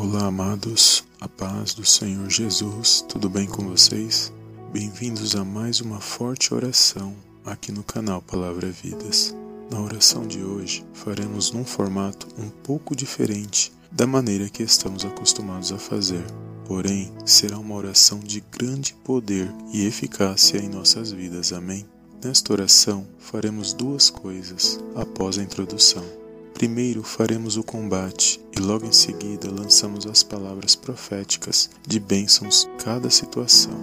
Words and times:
Olá, 0.00 0.26
amados, 0.26 1.02
a 1.20 1.28
paz 1.28 1.74
do 1.74 1.84
Senhor 1.84 2.30
Jesus, 2.30 3.04
tudo 3.08 3.28
bem 3.28 3.48
com 3.48 3.68
vocês? 3.68 4.32
Bem-vindos 4.72 5.34
a 5.34 5.44
mais 5.44 5.80
uma 5.80 5.98
forte 6.00 6.54
oração 6.54 7.16
aqui 7.44 7.72
no 7.72 7.82
canal 7.82 8.22
Palavra 8.22 8.70
Vidas. 8.70 9.34
Na 9.68 9.80
oração 9.80 10.24
de 10.24 10.40
hoje, 10.40 10.86
faremos 10.94 11.50
num 11.50 11.64
formato 11.64 12.28
um 12.38 12.48
pouco 12.48 12.94
diferente 12.94 13.72
da 13.90 14.06
maneira 14.06 14.48
que 14.48 14.62
estamos 14.62 15.04
acostumados 15.04 15.72
a 15.72 15.78
fazer. 15.78 16.24
Porém, 16.64 17.12
será 17.26 17.58
uma 17.58 17.74
oração 17.74 18.20
de 18.20 18.40
grande 18.40 18.94
poder 19.02 19.52
e 19.72 19.84
eficácia 19.84 20.58
em 20.58 20.68
nossas 20.68 21.10
vidas. 21.10 21.52
Amém? 21.52 21.84
Nesta 22.22 22.52
oração, 22.52 23.04
faremos 23.18 23.72
duas 23.72 24.10
coisas 24.10 24.78
após 24.94 25.38
a 25.38 25.42
introdução. 25.42 26.17
Primeiro 26.58 27.04
faremos 27.04 27.56
o 27.56 27.62
combate 27.62 28.40
e 28.50 28.58
logo 28.58 28.84
em 28.84 28.90
seguida 28.90 29.48
lançamos 29.48 30.06
as 30.06 30.24
palavras 30.24 30.74
proféticas 30.74 31.70
de 31.86 32.00
bênçãos 32.00 32.68
cada 32.82 33.08
situação. 33.10 33.78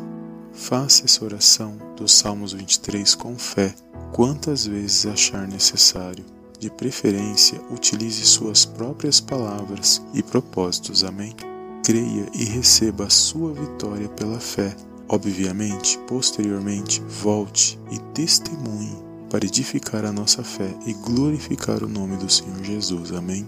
Faça 0.51 1.05
essa 1.05 1.23
oração 1.23 1.77
dos 1.95 2.11
Salmos 2.11 2.51
23 2.51 3.15
com 3.15 3.37
fé, 3.37 3.73
quantas 4.11 4.65
vezes 4.67 5.05
achar 5.05 5.47
necessário. 5.47 6.25
De 6.59 6.69
preferência, 6.69 7.61
utilize 7.71 8.25
suas 8.25 8.65
próprias 8.65 9.21
palavras 9.21 10.01
e 10.13 10.21
propósitos. 10.21 11.05
Amém? 11.05 11.33
Creia 11.81 12.29
e 12.33 12.43
receba 12.43 13.05
a 13.05 13.09
sua 13.09 13.53
vitória 13.53 14.09
pela 14.09 14.41
fé. 14.41 14.75
Obviamente, 15.07 15.97
posteriormente, 15.99 17.01
volte 17.07 17.79
e 17.89 17.99
testemunhe 18.13 19.04
para 19.35 19.45
edificar 19.45 20.05
a 20.05 20.13
nossa 20.13 20.45
fé 20.45 20.73
e 20.85 20.93
glorificar 20.93 21.83
o 21.83 21.89
nome 21.89 22.15
do 22.15 22.31
Senhor 22.31 22.63
Jesus. 22.63 23.11
Amém? 23.11 23.45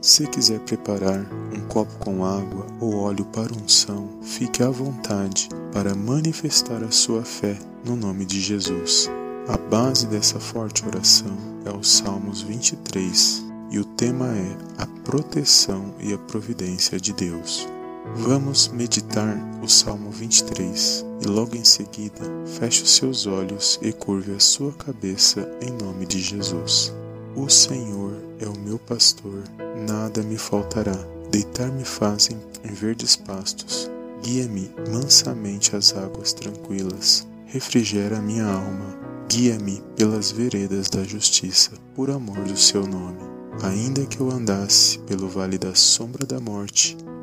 Se 0.00 0.26
quiser 0.26 0.58
preparar 0.58 1.24
um 1.56 1.60
copo 1.68 1.96
com 2.00 2.24
água 2.24 2.66
ou 2.80 2.96
óleo 2.96 3.24
para 3.26 3.54
unção, 3.54 4.18
fique 4.20 4.64
à 4.64 4.68
vontade 4.68 5.48
para 5.72 5.94
manifestar 5.94 6.82
a 6.82 6.90
sua 6.90 7.22
fé 7.22 7.56
no 7.84 7.94
nome 7.94 8.24
de 8.24 8.40
Jesus. 8.40 9.08
A 9.46 9.56
base 9.56 10.08
dessa 10.08 10.40
forte 10.40 10.84
oração 10.84 11.36
é 11.64 11.70
o 11.70 11.84
Salmos 11.84 12.42
23 12.42 13.44
e 13.70 13.78
o 13.78 13.84
tema 13.84 14.26
é 14.26 14.56
a 14.76 14.86
proteção 15.04 15.94
e 16.00 16.12
a 16.12 16.18
providência 16.18 16.98
de 16.98 17.12
Deus. 17.12 17.64
Vamos 18.16 18.68
meditar 18.68 19.36
o 19.62 19.68
Salmo 19.68 20.10
23 20.10 21.04
e 21.22 21.26
logo 21.26 21.56
em 21.56 21.64
seguida 21.64 22.20
feche 22.58 22.82
os 22.82 22.96
seus 22.96 23.26
olhos 23.26 23.78
e 23.82 23.92
curve 23.92 24.32
a 24.32 24.40
sua 24.40 24.72
cabeça 24.72 25.48
em 25.60 25.70
nome 25.70 26.06
de 26.06 26.20
Jesus. 26.20 26.92
O 27.36 27.48
Senhor 27.48 28.14
é 28.40 28.46
o 28.46 28.58
meu 28.58 28.78
pastor, 28.78 29.42
nada 29.86 30.22
me 30.22 30.36
faltará. 30.36 30.96
Deitar-me 31.30 31.84
fazem 31.84 32.38
em 32.64 32.72
verdes 32.72 33.14
pastos, 33.14 33.90
guia-me 34.22 34.70
mansamente 34.90 35.76
às 35.76 35.94
águas 35.94 36.32
tranquilas, 36.32 37.26
refrigera 37.46 38.20
minha 38.20 38.46
alma, 38.46 38.98
guia-me 39.28 39.82
pelas 39.94 40.32
veredas 40.32 40.88
da 40.88 41.04
justiça, 41.04 41.72
por 41.94 42.10
amor 42.10 42.42
do 42.44 42.56
seu 42.56 42.86
nome. 42.86 43.20
Ainda 43.62 44.06
que 44.06 44.20
eu 44.20 44.30
andasse 44.30 44.98
pelo 45.00 45.28
vale 45.28 45.58
da 45.58 45.74
sombra 45.74 46.24
da 46.24 46.40
morte, 46.40 46.96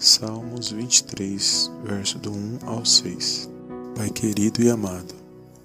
Salmos 0.00 0.70
23, 0.70 1.72
verso 1.82 2.20
do 2.20 2.30
1 2.30 2.58
ao 2.66 2.86
6. 2.86 3.50
Pai 3.96 4.08
querido 4.08 4.62
e 4.62 4.70
amado, 4.70 5.12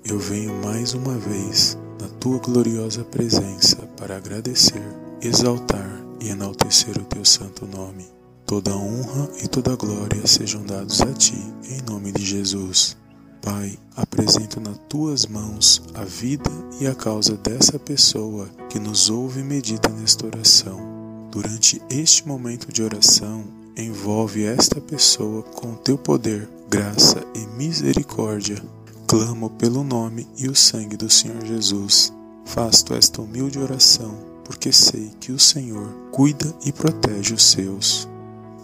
eu 0.04 0.18
venho 0.18 0.52
mais 0.56 0.96
uma 0.96 1.16
vez 1.20 1.78
na 2.02 2.08
tua 2.20 2.40
gloriosa 2.40 3.04
presença 3.04 3.76
para 3.96 4.18
agradecer, 4.18 4.82
exaltar 5.22 5.88
e 6.20 6.30
enaltecer 6.30 6.98
o 6.98 7.06
teu 7.06 7.24
santo 7.24 7.68
nome. 7.68 8.08
Toda 8.44 8.76
honra 8.76 9.30
e 9.44 9.48
toda 9.48 9.76
glória 9.76 10.26
sejam 10.26 10.64
dados 10.64 11.00
a 11.02 11.14
ti, 11.14 11.38
em 11.70 11.84
nome 11.88 12.12
de 12.12 12.26
Jesus. 12.26 12.98
Pai, 13.40 13.78
apresento 13.96 14.60
nas 14.60 14.80
tuas 14.90 15.28
mãos 15.28 15.80
a 15.94 16.04
vida 16.04 16.50
e 16.82 16.88
a 16.88 16.96
causa 16.96 17.38
dessa 17.38 17.78
pessoa 17.78 18.50
que 18.68 18.80
nos 18.80 19.12
ouve 19.12 19.42
e 19.42 19.44
medita 19.44 19.90
nesta 19.90 20.26
oração. 20.26 20.82
Durante 21.30 21.80
este 21.88 22.28
momento 22.28 22.72
de 22.74 22.82
oração, 22.82 23.63
Envolve 23.76 24.46
esta 24.46 24.80
pessoa 24.80 25.42
com 25.42 25.74
teu 25.74 25.98
poder, 25.98 26.48
graça 26.70 27.26
e 27.34 27.40
misericórdia. 27.58 28.62
Clamo 29.08 29.50
pelo 29.50 29.84
nome 29.84 30.28
e 30.38 30.48
o 30.48 30.56
sangue 30.56 30.96
do 30.96 31.10
Senhor 31.10 31.44
Jesus. 31.44 32.14
Faço 32.46 32.94
esta 32.94 33.20
humilde 33.20 33.58
oração, 33.58 34.16
porque 34.46 34.72
sei 34.72 35.12
que 35.20 35.32
o 35.32 35.40
Senhor 35.40 35.92
cuida 36.12 36.54
e 36.64 36.72
protege 36.72 37.34
os 37.34 37.44
seus. 37.44 38.08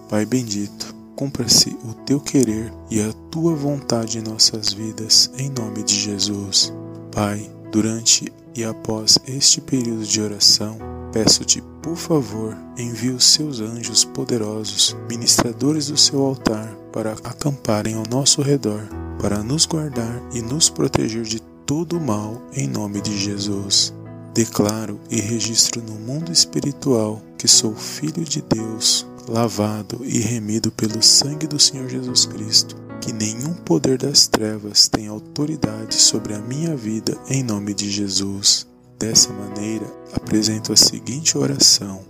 Pai 0.08 0.28
bendito, 0.28 0.94
cumpra-se 1.16 1.76
o 1.84 1.94
teu 2.06 2.20
querer 2.20 2.72
e 2.92 3.02
a 3.02 3.12
tua 3.32 3.56
vontade 3.56 4.20
em 4.20 4.22
nossas 4.22 4.72
vidas, 4.72 5.32
em 5.40 5.50
nome 5.50 5.82
de 5.82 5.96
Jesus. 5.96 6.72
Pai, 7.12 7.50
durante 7.72 8.32
e 8.56 8.64
após 8.64 9.18
este 9.28 9.60
período 9.60 10.06
de 10.06 10.22
oração, 10.22 10.78
Peço-te, 11.12 11.64
por 11.82 11.96
favor, 11.96 12.56
envie 12.78 13.10
os 13.10 13.26
seus 13.26 13.60
anjos 13.60 14.06
poderosos, 14.06 14.96
ministradores 15.10 15.88
do 15.88 15.98
seu 15.98 16.24
altar, 16.24 16.68
para 16.94 17.14
acamparem 17.24 17.96
ao 17.96 18.04
nosso 18.10 18.44
redor, 18.44 18.88
para 19.20 19.42
nos 19.42 19.66
guardar 19.66 20.22
e 20.34 20.42
nos 20.42 20.70
proteger 20.70 21.24
de 21.24 21.40
todo 21.66 21.98
o 21.98 22.02
mal, 22.02 22.40
em 22.54 22.68
nome 22.68 23.02
de 23.02 23.18
Jesus. 23.18 23.92
Declaro 24.36 25.00
e 25.10 25.20
registro 25.20 25.82
no 25.82 25.96
mundo 25.96 26.32
espiritual 26.32 27.20
que 27.38 27.48
sou 27.48 27.74
filho 27.74 28.24
de 28.24 28.42
Deus, 28.44 29.08
lavado 29.28 30.02
e 30.06 30.20
remido 30.20 30.72
pelo 30.72 31.02
sangue 31.02 31.48
do 31.48 31.60
Senhor 31.60 31.90
Jesus 31.90 32.28
Cristo, 32.28 32.76
que 33.02 33.12
nenhum 33.12 33.54
poder 33.54 33.98
das 33.98 34.28
trevas 34.28 34.88
tem 34.88 35.08
autoridade 35.08 35.96
sobre 35.96 36.36
a 36.36 36.40
minha 36.40 36.76
vida, 36.76 37.18
em 37.28 37.42
nome 37.42 37.74
de 37.74 37.90
Jesus. 37.90 38.69
Dessa 39.00 39.32
maneira, 39.32 39.86
apresento 40.12 40.74
a 40.74 40.76
seguinte 40.76 41.38
oração: 41.38 42.02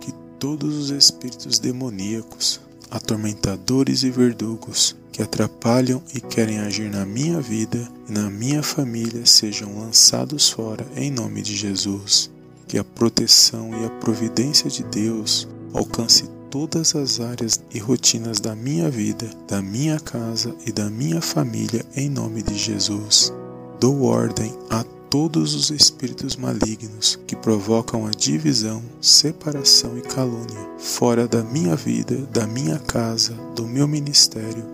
que 0.00 0.12
todos 0.40 0.76
os 0.76 0.90
espíritos 0.90 1.60
demoníacos, 1.60 2.60
atormentadores 2.90 4.02
e 4.02 4.10
verdugos 4.10 4.96
que 5.12 5.22
atrapalham 5.22 6.02
e 6.14 6.20
querem 6.20 6.58
agir 6.58 6.90
na 6.90 7.04
minha 7.04 7.40
vida 7.40 7.86
e 8.08 8.12
na 8.12 8.30
minha 8.30 8.62
família 8.62 9.24
sejam 9.26 9.78
lançados 9.78 10.48
fora 10.48 10.84
em 10.96 11.10
nome 11.10 11.42
de 11.42 11.54
Jesus. 11.54 12.30
Que 12.66 12.78
a 12.78 12.84
proteção 12.84 13.70
e 13.80 13.84
a 13.84 13.90
providência 13.90 14.70
de 14.70 14.82
Deus 14.84 15.46
alcance 15.74 16.24
todas 16.50 16.94
as 16.96 17.20
áreas 17.20 17.62
e 17.72 17.78
rotinas 17.78 18.40
da 18.40 18.56
minha 18.56 18.90
vida, 18.90 19.30
da 19.46 19.60
minha 19.60 20.00
casa 20.00 20.54
e 20.66 20.72
da 20.72 20.88
minha 20.88 21.20
família 21.20 21.84
em 21.94 22.08
nome 22.08 22.42
de 22.42 22.56
Jesus. 22.56 23.32
Dou 23.78 24.02
ordem 24.04 24.56
a 24.70 24.84
todos 25.12 25.54
os 25.54 25.68
espíritos 25.68 26.36
malignos 26.36 27.20
que 27.26 27.36
provocam 27.36 28.06
a 28.06 28.10
divisão, 28.10 28.82
separação 28.98 29.98
e 29.98 30.00
calúnia 30.00 30.70
fora 30.78 31.28
da 31.28 31.42
minha 31.42 31.76
vida, 31.76 32.16
da 32.32 32.46
minha 32.46 32.78
casa, 32.78 33.34
do 33.54 33.66
meu 33.66 33.86
ministério 33.86 34.64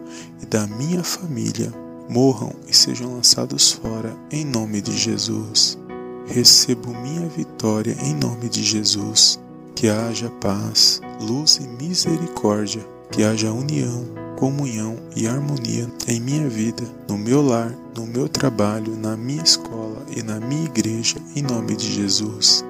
e 0.40 0.46
da 0.46 0.64
minha 0.64 1.02
família 1.02 1.74
morram 2.08 2.52
e 2.68 2.72
sejam 2.72 3.14
lançados 3.14 3.72
fora 3.72 4.16
em 4.30 4.44
nome 4.44 4.80
de 4.80 4.96
Jesus. 4.96 5.76
Recebo 6.28 6.94
minha 6.94 7.28
vitória 7.28 7.96
em 8.00 8.14
nome 8.14 8.48
de 8.48 8.62
Jesus. 8.62 9.40
Que 9.74 9.88
haja 9.88 10.30
paz, 10.40 11.00
luz 11.20 11.56
e 11.56 11.66
misericórdia, 11.82 12.86
que 13.10 13.24
haja 13.24 13.52
união, 13.52 14.06
comunhão 14.38 14.96
e 15.16 15.26
harmonia 15.26 15.90
em 16.06 16.20
minha 16.20 16.48
vida, 16.48 16.84
no 17.08 17.18
meu 17.18 17.42
lar, 17.42 17.74
no 17.96 18.06
meu 18.06 18.28
trabalho, 18.28 18.96
na 18.96 19.16
minha 19.16 19.42
escola 19.42 20.06
e 20.16 20.22
na 20.22 20.38
minha 20.38 20.64
igreja, 20.64 21.16
em 21.34 21.42
nome 21.42 21.74
de 21.74 21.92
Jesus. 21.92 22.64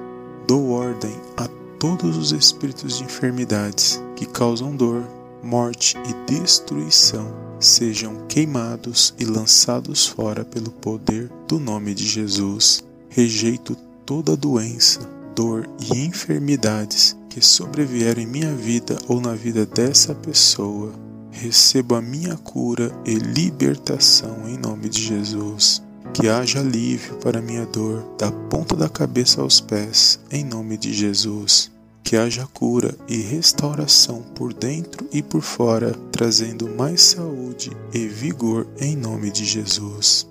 Dou 0.47 0.71
ordem 0.71 1.13
a 1.37 1.47
todos 1.77 2.17
os 2.17 2.31
espíritos 2.31 2.97
de 2.97 3.03
enfermidades 3.03 4.01
que 4.15 4.25
causam 4.25 4.75
dor, 4.75 5.07
morte 5.43 5.95
e 6.07 6.31
destruição 6.31 7.31
sejam 7.59 8.25
queimados 8.27 9.13
e 9.19 9.25
lançados 9.25 10.07
fora 10.07 10.43
pelo 10.43 10.71
poder 10.71 11.29
do 11.47 11.59
nome 11.59 11.93
de 11.93 12.07
Jesus. 12.07 12.83
Rejeito 13.09 13.75
toda 14.05 14.35
doença, 14.35 15.01
dor 15.35 15.69
e 15.79 15.99
enfermidades 15.99 17.15
que 17.29 17.45
sobrevieram 17.45 18.23
em 18.23 18.27
minha 18.27 18.55
vida 18.55 18.97
ou 19.07 19.21
na 19.21 19.35
vida 19.35 19.67
dessa 19.67 20.15
pessoa 20.15 21.08
Recebo 21.31 21.95
a 21.95 22.01
minha 22.01 22.35
cura 22.37 22.91
e 23.05 23.15
libertação 23.15 24.47
em 24.47 24.57
nome 24.57 24.89
de 24.89 25.01
Jesus. 25.01 25.81
Que 26.13 26.27
haja 26.27 26.59
alívio 26.59 27.15
para 27.17 27.41
minha 27.41 27.65
dor, 27.65 28.03
da 28.17 28.31
ponta 28.31 28.75
da 28.75 28.89
cabeça 28.89 29.41
aos 29.41 29.61
pés, 29.61 30.19
em 30.31 30.43
nome 30.43 30.77
de 30.77 30.91
Jesus. 30.91 31.71
Que 32.03 32.17
haja 32.17 32.47
cura 32.47 32.95
e 33.07 33.17
restauração 33.17 34.23
por 34.33 34.53
dentro 34.53 35.07
e 35.13 35.21
por 35.21 35.41
fora, 35.41 35.93
trazendo 36.11 36.67
mais 36.67 37.01
saúde 37.01 37.71
e 37.93 38.07
vigor 38.07 38.67
em 38.79 38.95
nome 38.95 39.29
de 39.29 39.45
Jesus. 39.45 40.27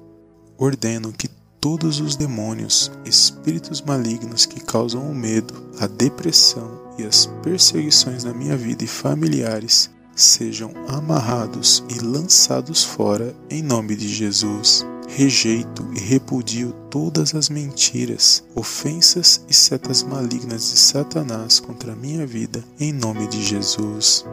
Ordeno 0.59 1.13
que 1.13 1.29
todos 1.61 2.01
os 2.01 2.17
demônios, 2.17 2.91
espíritos 3.05 3.81
malignos 3.81 4.45
que 4.47 4.61
causam 4.61 5.09
o 5.09 5.15
medo, 5.15 5.55
a 5.79 5.87
depressão 5.87 6.81
e 6.99 7.05
as 7.05 7.27
perseguições 7.43 8.25
na 8.25 8.35
minha 8.35 8.57
vida 8.57 8.83
e 8.83 8.89
familiares 8.89 9.91
sejam 10.19 10.73
amarrados 10.89 11.85
e 11.89 11.99
lançados 12.01 12.83
fora 12.83 13.35
em 13.49 13.63
nome 13.63 13.95
de 13.95 14.09
Jesus. 14.09 14.85
Rejeito 15.09 15.89
e 15.95 16.01
repudio 16.01 16.75
todas 16.91 17.35
as 17.35 17.49
mentiras, 17.49 18.45
ofensas 18.55 19.41
e 19.49 19.55
setas 19.55 20.03
malignas 20.03 20.71
de 20.71 20.79
Satanás 20.79 21.59
contra 21.61 21.93
a 21.93 21.97
minha 21.97 22.27
vida 22.27 22.63
em 22.79 22.93
nome 22.93 23.27
de 23.27 23.43
Jesus. 23.43 24.25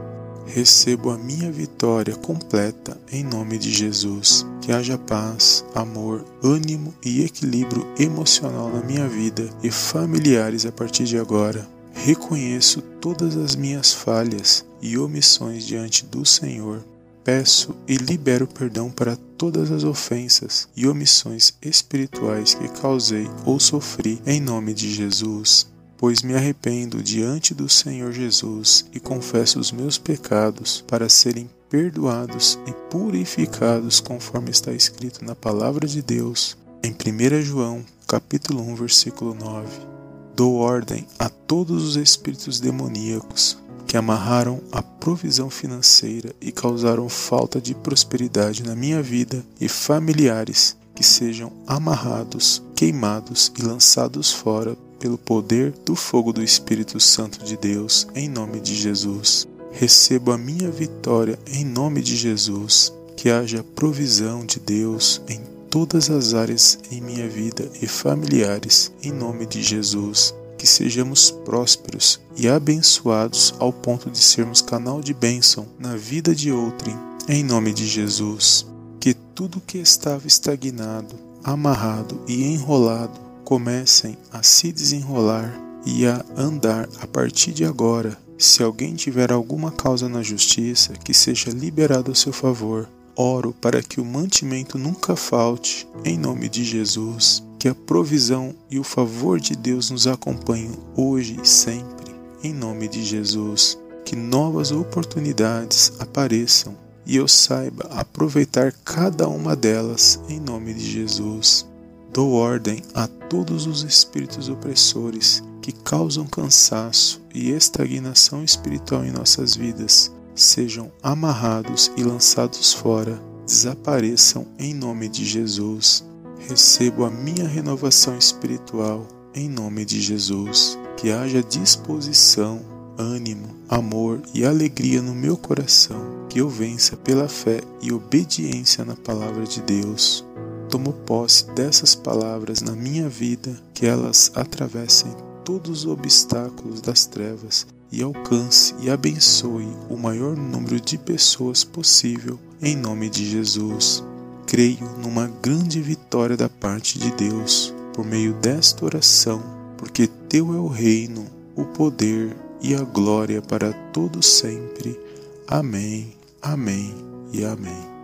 Recebo 0.46 1.10
a 1.10 1.18
minha 1.18 1.52
vitória 1.52 2.16
completa 2.16 3.00
em 3.12 3.24
nome 3.24 3.58
de 3.58 3.72
Jesus. 3.72 4.46
Que 4.62 4.72
haja 4.72 4.98
paz, 4.98 5.66
amor, 5.74 6.26
ânimo 6.44 6.94
e 7.04 7.24
equilíbrio 7.24 7.86
emocional 7.98 8.70
na 8.70 8.82
minha 8.82 9.08
vida 9.08 9.50
e 9.64 9.72
familiares 9.72 10.66
a 10.66 10.72
partir 10.72 11.06
de 11.06 11.18
agora. 11.18 11.75
Reconheço 12.06 12.84
todas 13.02 13.36
as 13.36 13.56
minhas 13.56 13.92
falhas 13.92 14.64
e 14.80 14.96
omissões 14.96 15.66
diante 15.66 16.06
do 16.06 16.24
Senhor. 16.24 16.86
Peço 17.24 17.76
e 17.88 17.96
libero 17.96 18.46
perdão 18.46 18.92
para 18.92 19.16
todas 19.16 19.72
as 19.72 19.84
ofensas 19.84 20.68
e 20.78 20.88
omissões 20.88 21.54
espirituais 21.64 22.54
que 22.54 22.68
causei 22.68 23.28
ou 23.44 23.60
sofri 23.60 24.22
em 24.24 24.40
nome 24.40 24.72
de 24.76 24.94
Jesus. 24.94 25.66
Pois 25.98 26.22
me 26.22 26.36
arrependo 26.36 27.02
diante 27.02 27.56
do 27.56 27.68
Senhor 27.68 28.12
Jesus 28.12 28.86
e 28.94 29.00
confesso 29.00 29.60
os 29.60 29.72
meus 29.72 29.98
pecados 29.98 30.86
para 30.88 31.10
serem 31.10 31.50
perdoados 31.72 32.60
e 32.68 32.72
purificados 32.92 34.00
conforme 34.00 34.52
está 34.52 34.72
escrito 34.72 35.26
na 35.26 35.34
palavra 35.34 35.88
de 35.88 36.04
Deus 36.04 36.56
em 36.84 36.92
1 36.92 37.42
João, 37.42 37.84
capítulo 38.08 38.62
1, 38.62 38.76
versículo 38.76 39.34
9. 39.34 39.95
Dou 40.36 40.56
ordem 40.56 41.08
a 41.18 41.30
todos 41.30 41.84
os 41.84 41.96
espíritos 41.96 42.60
demoníacos 42.60 43.58
que 43.88 43.96
amarraram 43.96 44.60
a 44.72 44.82
provisão 44.82 45.50
financeira 45.50 46.36
e 46.42 46.52
causaram 46.52 47.08
falta 47.08 47.62
de 47.62 47.74
prosperidade 47.74 48.64
na 48.64 48.76
minha 48.76 49.02
vida 49.02 49.46
e 49.62 49.70
familiares 49.70 50.76
que 50.94 51.04
sejam 51.04 51.54
amarrados, 51.66 52.62
queimados 52.76 53.52
e 53.58 53.62
lançados 53.62 54.32
fora 54.32 54.76
pelo 55.00 55.18
poder 55.18 55.74
do 55.86 55.96
fogo 55.96 56.34
do 56.34 56.44
Espírito 56.44 57.00
Santo 57.00 57.46
de 57.46 57.56
Deus, 57.56 58.08
em 58.14 58.28
nome 58.28 58.60
de 58.60 58.76
Jesus. 58.76 59.48
Recebo 59.72 60.32
a 60.32 60.38
minha 60.38 60.70
vitória 60.70 61.40
em 61.48 61.64
nome 61.64 62.02
de 62.02 62.16
Jesus. 62.16 62.92
Que 63.16 63.30
haja 63.30 63.64
provisão 63.76 64.46
de 64.46 64.60
Deus 64.60 65.22
em 65.30 65.40
todas 65.76 66.10
as 66.10 66.34
áreas 66.34 66.80
em 66.90 67.02
minha 67.02 67.28
vida 67.28 67.70
e 67.82 67.86
familiares, 67.86 68.94
em 69.04 69.12
nome 69.12 69.46
de 69.46 69.62
Jesus. 69.62 70.34
Que 70.58 70.66
sejamos 70.66 71.32
prósperos 71.44 72.22
e 72.38 72.48
abençoados 72.48 73.54
ao 73.60 73.74
ponto 73.74 74.10
de 74.10 74.20
sermos 74.20 74.62
canal 74.62 75.02
de 75.02 75.14
bênção 75.14 75.68
na 75.78 75.98
vida 75.98 76.34
de 76.34 76.50
outrem, 76.50 76.96
em 77.28 77.44
nome 77.44 77.74
de 77.74 77.86
Jesus. 77.86 78.66
Que 79.02 79.14
tudo 79.14 79.60
que 79.60 79.78
estava 79.78 80.26
estagnado, 80.26 81.14
amarrado 81.44 82.22
e 82.26 82.46
enrolado 82.46 83.20
comecem 83.44 84.18
a 84.32 84.42
se 84.42 84.72
desenrolar 84.72 85.54
e 85.86 86.08
a 86.08 86.24
andar 86.38 86.88
a 87.02 87.06
partir 87.06 87.52
de 87.52 87.66
agora. 87.66 88.18
Se 88.38 88.64
alguém 88.64 88.96
tiver 88.96 89.30
alguma 89.30 89.74
causa 89.74 90.08
na 90.08 90.24
justiça, 90.24 90.94
que 90.94 91.14
seja 91.14 91.50
liberado 91.50 92.14
a 92.14 92.16
seu 92.16 92.32
favor 92.32 92.88
Oro 93.16 93.56
para 93.62 93.82
que 93.82 94.02
o 94.02 94.06
mantimento 94.06 94.78
nunca 94.78 95.16
falte, 95.16 95.88
em 96.04 96.18
nome 96.18 96.50
de 96.50 96.64
Jesus. 96.66 97.42
Que 97.58 97.70
a 97.70 97.76
provisão 97.76 98.54
e 98.70 98.78
o 98.78 98.84
favor 98.84 99.40
de 99.40 99.56
Deus 99.56 99.90
nos 99.90 100.06
acompanhem 100.06 100.74
hoje 100.96 101.40
e 101.42 101.48
sempre, 101.48 102.14
em 102.44 102.54
nome 102.54 102.88
de 102.88 103.04
Jesus. 103.04 103.78
Que 104.04 104.16
novas 104.16 104.72
oportunidades 104.72 105.94
apareçam 106.00 106.76
e 107.06 107.16
eu 107.16 107.28
saiba 107.28 107.86
aproveitar 107.92 108.74
cada 108.84 109.28
uma 109.28 109.56
delas, 109.56 110.20
em 110.28 110.40
nome 110.40 110.74
de 110.74 110.86
Jesus. 110.86 111.66
Dou 112.12 112.34
ordem 112.34 112.82
a 112.94 113.08
todos 113.08 113.66
os 113.66 113.84
espíritos 113.84 114.50
opressores 114.50 115.44
que 115.62 115.72
causam 115.72 116.26
cansaço 116.26 117.22
e 117.34 117.52
estagnação 117.52 118.44
espiritual 118.44 119.04
em 119.06 119.12
nossas 119.12 119.56
vidas 119.56 120.15
sejam 120.36 120.92
amarrados 121.02 121.92
e 121.96 122.04
lançados 122.04 122.74
fora, 122.74 123.22
desapareçam 123.46 124.46
em 124.60 124.74
nome 124.74 125.08
de 125.08 125.26
Jesus. 125.26 126.04
Recebo 126.48 127.06
a 127.06 127.10
minha 127.10 127.48
renovação 127.48 128.18
espiritual 128.18 129.08
em 129.34 129.50
nome 129.50 129.86
de 129.86 130.02
Jesus. 130.02 130.78
Que 130.98 131.12
haja 131.12 131.42
disposição, 131.42 132.62
ânimo, 132.98 133.56
amor 133.68 134.22
e 134.34 134.46
alegria 134.46 135.02
no 135.02 135.16
meu 135.16 135.38
coração, 135.38 136.28
que 136.30 136.40
eu 136.40 136.50
vença 136.50 136.96
pela 136.98 137.28
fé 137.28 137.62
e 137.82 137.92
obediência 137.92 138.86
na 138.86 138.96
palavra 138.96 139.46
de 139.46 139.62
Deus. 139.62 140.26
Tomo 140.70 140.94
posse 140.94 141.46
dessas 141.52 141.96
palavras 141.96 142.62
na 142.62 142.74
minha 142.74 143.08
vida, 143.08 143.58
que 143.74 143.86
elas 143.86 144.32
atravessem 144.36 145.12
todos 145.44 145.86
os 145.86 145.86
obstáculos 145.86 146.82
das 146.82 147.06
trevas 147.06 147.68
e 147.92 148.02
alcance 148.02 148.74
e 148.82 148.90
abençoe 148.90 149.68
o 149.90 149.98
maior 149.98 150.36
número 150.36 150.80
de 150.80 150.98
pessoas 150.98 151.64
possível 151.64 152.40
em 152.62 152.76
nome 152.76 153.10
de 153.10 153.30
Jesus. 153.30 154.04
Creio 154.46 154.90
numa 155.02 155.28
grande 155.42 155.82
vitória 155.82 156.38
da 156.38 156.50
parte 156.50 157.00
de 157.00 157.12
Deus 157.12 157.74
por 157.94 158.06
meio 158.06 158.34
desta 158.34 158.86
oração, 158.86 159.42
porque 159.78 160.08
teu 160.08 160.54
é 160.54 160.58
o 160.58 160.68
reino, 160.68 161.26
o 161.56 161.66
poder 161.66 162.36
e 162.62 162.76
a 162.76 162.82
glória 162.82 163.42
para 163.42 163.72
todo 163.92 164.22
sempre. 164.22 165.00
Amém. 165.48 166.14
Amém 166.42 166.94
e 167.32 167.44
amém. 167.44 167.95